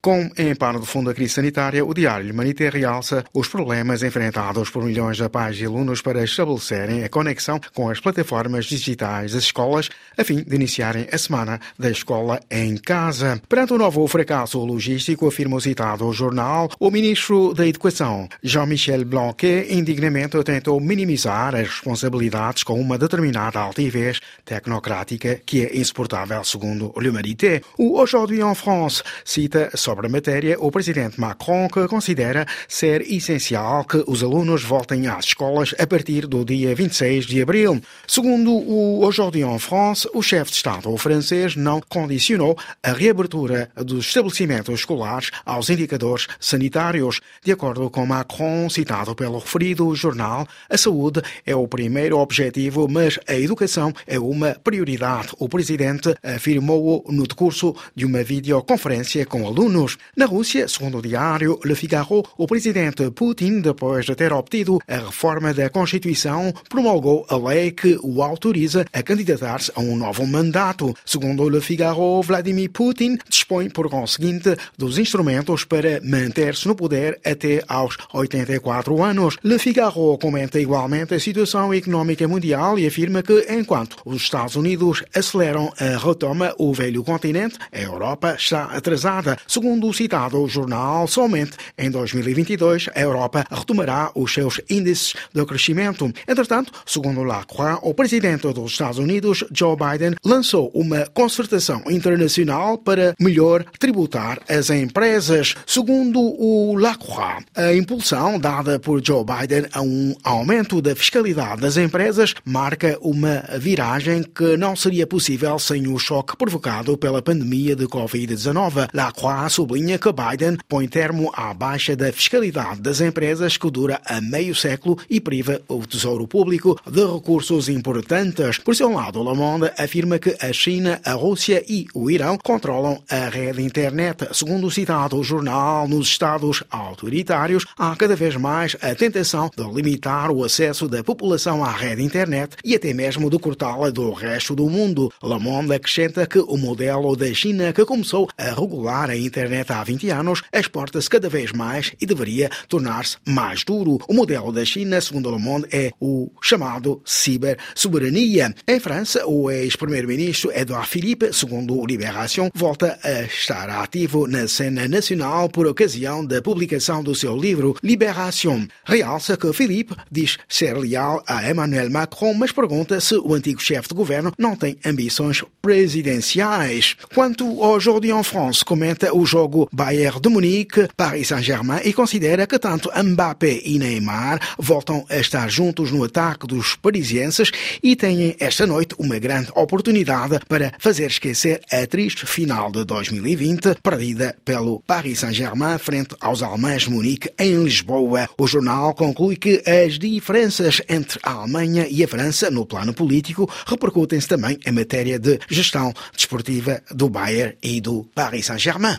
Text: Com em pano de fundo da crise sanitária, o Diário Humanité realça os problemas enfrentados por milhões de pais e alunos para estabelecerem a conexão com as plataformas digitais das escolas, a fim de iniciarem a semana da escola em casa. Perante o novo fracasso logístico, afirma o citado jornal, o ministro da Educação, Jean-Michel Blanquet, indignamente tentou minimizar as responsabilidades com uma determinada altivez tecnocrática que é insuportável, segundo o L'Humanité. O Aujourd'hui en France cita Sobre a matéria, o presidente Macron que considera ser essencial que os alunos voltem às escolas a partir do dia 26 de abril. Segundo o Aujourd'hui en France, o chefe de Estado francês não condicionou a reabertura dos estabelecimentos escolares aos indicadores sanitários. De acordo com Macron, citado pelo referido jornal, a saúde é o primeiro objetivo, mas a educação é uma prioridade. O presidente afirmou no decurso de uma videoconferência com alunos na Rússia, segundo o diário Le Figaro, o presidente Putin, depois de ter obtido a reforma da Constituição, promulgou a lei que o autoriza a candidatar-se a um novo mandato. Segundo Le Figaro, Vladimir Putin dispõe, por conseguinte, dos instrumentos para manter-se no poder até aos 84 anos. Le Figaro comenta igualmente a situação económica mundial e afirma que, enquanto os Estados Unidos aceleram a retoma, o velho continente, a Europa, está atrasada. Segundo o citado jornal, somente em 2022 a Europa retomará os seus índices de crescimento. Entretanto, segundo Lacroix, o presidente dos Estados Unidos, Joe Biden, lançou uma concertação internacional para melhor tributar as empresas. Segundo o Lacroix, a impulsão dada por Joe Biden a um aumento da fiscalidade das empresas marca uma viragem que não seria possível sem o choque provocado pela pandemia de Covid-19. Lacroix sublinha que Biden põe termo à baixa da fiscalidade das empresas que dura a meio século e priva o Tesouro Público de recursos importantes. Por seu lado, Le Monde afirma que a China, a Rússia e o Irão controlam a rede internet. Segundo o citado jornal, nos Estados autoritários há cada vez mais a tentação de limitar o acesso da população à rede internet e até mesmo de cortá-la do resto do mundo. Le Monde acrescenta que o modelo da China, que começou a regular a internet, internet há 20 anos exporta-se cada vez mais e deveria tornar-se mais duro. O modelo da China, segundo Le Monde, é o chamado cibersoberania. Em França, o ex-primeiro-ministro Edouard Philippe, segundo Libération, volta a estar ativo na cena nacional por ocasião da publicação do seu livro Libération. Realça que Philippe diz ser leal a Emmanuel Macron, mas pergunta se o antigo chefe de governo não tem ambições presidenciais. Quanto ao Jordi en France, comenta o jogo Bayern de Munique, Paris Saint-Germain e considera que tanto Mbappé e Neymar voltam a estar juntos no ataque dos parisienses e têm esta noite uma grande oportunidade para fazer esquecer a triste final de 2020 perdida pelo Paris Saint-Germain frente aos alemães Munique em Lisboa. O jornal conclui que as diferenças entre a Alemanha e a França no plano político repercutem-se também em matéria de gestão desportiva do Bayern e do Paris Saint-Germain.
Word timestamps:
Com 0.00 0.30
em 0.38 0.54
pano 0.54 0.78
de 0.78 0.86
fundo 0.86 1.08
da 1.08 1.14
crise 1.14 1.34
sanitária, 1.34 1.84
o 1.84 1.92
Diário 1.92 2.32
Humanité 2.32 2.68
realça 2.68 3.24
os 3.34 3.48
problemas 3.48 4.00
enfrentados 4.04 4.70
por 4.70 4.84
milhões 4.84 5.16
de 5.16 5.28
pais 5.28 5.60
e 5.60 5.64
alunos 5.64 6.00
para 6.00 6.22
estabelecerem 6.22 7.02
a 7.02 7.08
conexão 7.08 7.60
com 7.74 7.90
as 7.90 7.98
plataformas 7.98 8.66
digitais 8.66 9.32
das 9.32 9.42
escolas, 9.42 9.88
a 10.16 10.22
fim 10.22 10.44
de 10.44 10.54
iniciarem 10.54 11.08
a 11.10 11.18
semana 11.18 11.60
da 11.76 11.90
escola 11.90 12.38
em 12.48 12.76
casa. 12.76 13.42
Perante 13.48 13.72
o 13.72 13.78
novo 13.78 14.06
fracasso 14.06 14.64
logístico, 14.64 15.26
afirma 15.26 15.56
o 15.56 15.60
citado 15.60 16.12
jornal, 16.12 16.70
o 16.78 16.92
ministro 16.92 17.52
da 17.52 17.66
Educação, 17.66 18.28
Jean-Michel 18.40 19.04
Blanquet, 19.04 19.66
indignamente 19.68 20.40
tentou 20.44 20.80
minimizar 20.80 21.56
as 21.56 21.66
responsabilidades 21.66 22.62
com 22.62 22.80
uma 22.80 22.98
determinada 22.98 23.58
altivez 23.58 24.20
tecnocrática 24.44 25.40
que 25.44 25.66
é 25.66 25.76
insuportável, 25.76 26.44
segundo 26.44 26.92
o 26.94 27.00
L'Humanité. 27.00 27.62
O 27.76 27.98
Aujourd'hui 27.98 28.40
en 28.40 28.54
France 28.54 29.02
cita 29.24 29.70
Sobre 29.88 30.06
a 30.06 30.10
matéria, 30.10 30.58
o 30.60 30.70
presidente 30.70 31.18
Macron 31.18 31.66
que 31.66 31.88
considera 31.88 32.46
ser 32.68 33.00
essencial 33.10 33.86
que 33.86 34.04
os 34.06 34.22
alunos 34.22 34.62
voltem 34.62 35.06
às 35.06 35.24
escolas 35.24 35.74
a 35.78 35.86
partir 35.86 36.26
do 36.26 36.44
dia 36.44 36.74
26 36.74 37.24
de 37.24 37.40
abril. 37.40 37.80
Segundo 38.06 38.52
o 38.52 39.02
Aujourd'hui 39.02 39.44
en 39.44 39.58
France, 39.58 40.06
o 40.12 40.20
chefe 40.20 40.50
de 40.50 40.58
Estado 40.58 40.94
francês 40.98 41.56
não 41.56 41.80
condicionou 41.80 42.54
a 42.82 42.92
reabertura 42.92 43.70
dos 43.76 44.08
estabelecimentos 44.08 44.80
escolares 44.80 45.30
aos 45.46 45.70
indicadores 45.70 46.26
sanitários. 46.38 47.22
De 47.42 47.52
acordo 47.52 47.88
com 47.88 48.04
Macron, 48.04 48.68
citado 48.68 49.14
pelo 49.14 49.38
referido 49.38 49.94
jornal, 49.94 50.46
a 50.68 50.76
saúde 50.76 51.22
é 51.46 51.56
o 51.56 51.66
primeiro 51.66 52.18
objetivo, 52.18 52.86
mas 52.90 53.18
a 53.26 53.36
educação 53.36 53.94
é 54.06 54.18
uma 54.18 54.54
prioridade. 54.62 55.28
O 55.38 55.48
presidente 55.48 56.14
afirmou 56.22 57.06
no 57.08 57.26
decurso 57.26 57.74
de 57.96 58.04
uma 58.04 58.22
videoconferência 58.22 59.24
com 59.24 59.46
alunos 59.46 59.77
na 60.16 60.26
Rússia, 60.26 60.66
segundo 60.66 60.98
o 60.98 61.02
diário 61.02 61.58
Le 61.64 61.74
Figaro, 61.74 62.24
o 62.36 62.46
presidente 62.46 63.10
Putin, 63.10 63.60
depois 63.60 64.06
de 64.06 64.14
ter 64.14 64.32
obtido 64.32 64.78
a 64.88 64.96
reforma 64.96 65.54
da 65.54 65.70
Constituição, 65.70 66.52
promulgou 66.68 67.26
a 67.28 67.36
lei 67.36 67.70
que 67.70 67.98
o 68.02 68.22
autoriza 68.22 68.84
a 68.92 69.02
candidatar-se 69.02 69.70
a 69.74 69.80
um 69.80 69.96
novo 69.96 70.26
mandato. 70.26 70.94
Segundo 71.04 71.48
Le 71.48 71.60
Figaro, 71.60 72.22
Vladimir 72.22 72.70
Putin 72.70 73.18
dispõe, 73.28 73.68
por 73.68 73.88
conseguinte, 73.88 74.56
dos 74.76 74.98
instrumentos 74.98 75.64
para 75.64 76.00
manter-se 76.02 76.66
no 76.66 76.74
poder 76.74 77.20
até 77.24 77.62
aos 77.68 77.96
84 78.12 79.02
anos. 79.02 79.36
Le 79.44 79.58
Figaro 79.58 80.18
comenta 80.18 80.58
igualmente 80.58 81.14
a 81.14 81.20
situação 81.20 81.72
económica 81.72 82.26
mundial 82.26 82.78
e 82.78 82.86
afirma 82.86 83.22
que, 83.22 83.46
enquanto 83.50 83.96
os 84.04 84.22
Estados 84.22 84.56
Unidos 84.56 85.04
aceleram 85.14 85.72
a 85.78 85.98
retoma, 85.98 86.54
o 86.58 86.72
velho 86.72 87.04
continente, 87.04 87.58
a 87.72 87.80
Europa, 87.80 88.36
está 88.38 88.64
atrasada. 88.64 89.36
Segundo 89.46 89.67
o 89.74 89.92
citado 89.92 90.46
jornal, 90.48 91.06
somente 91.06 91.52
em 91.76 91.90
2022 91.90 92.88
a 92.94 93.00
Europa 93.00 93.44
retomará 93.50 94.10
os 94.14 94.32
seus 94.32 94.60
índices 94.68 95.14
de 95.32 95.44
crescimento. 95.44 96.10
Entretanto, 96.26 96.72
segundo 96.86 97.22
Lacroix, 97.22 97.78
o 97.82 97.92
presidente 97.92 98.52
dos 98.52 98.72
Estados 98.72 98.98
Unidos, 98.98 99.44
Joe 99.52 99.76
Biden, 99.76 100.14
lançou 100.24 100.70
uma 100.74 101.06
concertação 101.06 101.82
internacional 101.88 102.78
para 102.78 103.14
melhor 103.20 103.64
tributar 103.78 104.40
as 104.48 104.70
empresas. 104.70 105.54
Segundo 105.66 106.20
o 106.20 106.74
Lacroix, 106.76 107.44
a 107.54 107.74
impulsão 107.74 108.38
dada 108.38 108.78
por 108.78 109.04
Joe 109.04 109.24
Biden 109.24 109.66
a 109.72 109.82
um 109.82 110.14
aumento 110.24 110.80
da 110.80 110.96
fiscalidade 110.96 111.60
das 111.60 111.76
empresas 111.76 112.34
marca 112.44 112.98
uma 113.00 113.44
viragem 113.58 114.22
que 114.22 114.56
não 114.56 114.74
seria 114.74 115.06
possível 115.06 115.58
sem 115.58 115.86
o 115.88 115.98
choque 115.98 116.36
provocado 116.36 116.96
pela 116.96 117.22
pandemia 117.22 117.74
de 117.74 117.86
Covid-19. 117.86 118.88
Lacroix 118.92 119.52
sublinha 119.58 119.98
que 119.98 120.12
Biden 120.12 120.56
põe 120.68 120.86
termo 120.86 121.32
à 121.34 121.52
baixa 121.52 121.96
da 121.96 122.12
fiscalidade 122.12 122.80
das 122.80 123.00
empresas 123.00 123.56
que 123.56 123.68
dura 123.68 124.00
a 124.06 124.20
meio 124.20 124.54
século 124.54 124.96
e 125.10 125.20
priva 125.20 125.60
o 125.66 125.84
Tesouro 125.84 126.28
Público 126.28 126.78
de 126.86 127.04
recursos 127.04 127.68
importantes. 127.68 128.58
Por 128.58 128.76
seu 128.76 128.92
lado, 128.92 129.20
Le 129.20 129.34
Monde 129.34 129.68
afirma 129.76 130.20
que 130.20 130.36
a 130.40 130.52
China, 130.52 131.00
a 131.04 131.14
Rússia 131.14 131.64
e 131.68 131.88
o 131.92 132.08
Irão 132.08 132.38
controlam 132.38 133.02
a 133.10 133.28
rede 133.28 133.60
internet. 133.60 134.28
Segundo 134.32 134.68
o 134.68 134.70
citado 134.70 135.20
jornal, 135.24 135.88
nos 135.88 136.06
Estados 136.06 136.62
autoritários 136.70 137.66
há 137.76 137.96
cada 137.96 138.14
vez 138.14 138.36
mais 138.36 138.76
a 138.80 138.94
tentação 138.94 139.50
de 139.56 139.64
limitar 139.74 140.30
o 140.30 140.44
acesso 140.44 140.86
da 140.86 141.02
população 141.02 141.64
à 141.64 141.72
rede 141.72 142.04
internet 142.04 142.54
e 142.64 142.76
até 142.76 142.94
mesmo 142.94 143.28
de 143.28 143.40
cortá-la 143.40 143.90
do 143.90 144.12
resto 144.12 144.54
do 144.54 144.70
mundo. 144.70 145.12
Le 145.20 145.38
Monde 145.40 145.74
acrescenta 145.74 146.28
que 146.28 146.38
o 146.38 146.56
modelo 146.56 147.16
da 147.16 147.34
China, 147.34 147.72
que 147.72 147.84
começou 147.84 148.28
a 148.38 148.54
regular 148.54 149.10
a 149.10 149.16
internet, 149.16 149.47
internet 149.48 149.72
há 149.72 149.82
20 149.82 150.10
anos 150.10 150.42
exporta-se 150.52 151.08
cada 151.08 151.28
vez 151.28 151.52
mais 151.52 151.92
e 152.00 152.06
deveria 152.06 152.50
tornar-se 152.68 153.16
mais 153.26 153.64
duro. 153.64 153.98
O 154.06 154.14
modelo 154.14 154.52
da 154.52 154.64
China, 154.64 155.00
segundo 155.00 155.30
Le 155.30 155.38
Monde, 155.38 155.66
é 155.72 155.90
o 156.00 156.30
chamado 156.42 157.00
cibersoberania. 157.04 158.54
Em 158.66 158.78
França, 158.78 159.26
o 159.26 159.50
ex-primeiro-ministro 159.50 160.52
Edouard 160.54 160.88
Philippe, 160.88 161.32
segundo 161.32 161.84
Libération, 161.86 162.50
volta 162.54 162.98
a 163.02 163.22
estar 163.22 163.70
ativo 163.70 164.26
na 164.26 164.46
cena 164.46 164.86
nacional 164.86 165.48
por 165.48 165.66
ocasião 165.66 166.24
da 166.24 166.42
publicação 166.42 167.02
do 167.02 167.14
seu 167.14 167.36
livro 167.36 167.76
Libération. 167.82 168.66
Realça 168.84 169.36
que 169.36 169.52
Philippe 169.52 169.94
diz 170.10 170.36
ser 170.48 170.76
leal 170.76 171.22
a 171.26 171.48
Emmanuel 171.50 171.90
Macron, 171.90 172.34
mas 172.34 172.52
pergunta 172.52 173.00
se 173.00 173.16
o 173.16 173.34
antigo 173.34 173.62
chefe 173.62 173.88
de 173.88 173.94
governo 173.94 174.32
não 174.38 174.54
tem 174.54 174.76
ambições 174.84 175.42
presidenciais. 175.62 176.96
Quanto 177.14 177.62
ao 177.62 177.80
Jordi 177.80 178.10
en 178.10 178.22
France, 178.22 178.64
comenta 178.64 179.14
o 179.14 179.24
jogo 179.38 179.68
Bayern 179.72 180.20
de 180.20 180.28
Munique, 180.28 180.88
Paris 180.96 181.28
Saint-Germain 181.28 181.80
e 181.84 181.92
considera 181.92 182.44
que 182.44 182.58
tanto 182.58 182.90
Mbappé 182.90 183.60
e 183.64 183.78
Neymar 183.78 184.40
voltam 184.58 185.06
a 185.08 185.16
estar 185.18 185.48
juntos 185.48 185.92
no 185.92 186.02
ataque 186.02 186.44
dos 186.44 186.74
parisienses 186.74 187.52
e 187.80 187.94
têm 187.94 188.34
esta 188.40 188.66
noite 188.66 188.96
uma 188.98 189.16
grande 189.20 189.52
oportunidade 189.54 190.40
para 190.48 190.72
fazer 190.80 191.06
esquecer 191.06 191.60
a 191.70 191.86
triste 191.86 192.26
final 192.26 192.72
de 192.72 192.84
2020 192.84 193.76
perdida 193.80 194.34
pelo 194.44 194.82
Paris 194.84 195.20
Saint-Germain 195.20 195.78
frente 195.78 196.16
aos 196.20 196.42
alemães 196.42 196.88
Munique 196.88 197.30
em 197.38 197.62
Lisboa. 197.62 198.28
O 198.36 198.46
jornal 198.48 198.92
conclui 198.92 199.36
que 199.36 199.62
as 199.64 200.00
diferenças 200.00 200.82
entre 200.88 201.20
a 201.22 201.30
Alemanha 201.30 201.86
e 201.88 202.02
a 202.02 202.08
França 202.08 202.50
no 202.50 202.66
plano 202.66 202.92
político 202.92 203.48
repercutem-se 203.66 204.26
também 204.26 204.58
em 204.66 204.72
matéria 204.72 205.16
de 205.16 205.38
gestão 205.48 205.92
desportiva 206.12 206.82
do 206.90 207.08
Bayern 207.08 207.56
e 207.62 207.80
do 207.80 208.04
Paris 208.16 208.46
Saint-Germain. 208.46 208.96